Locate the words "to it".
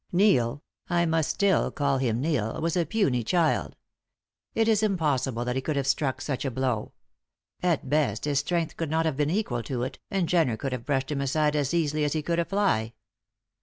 9.61-9.99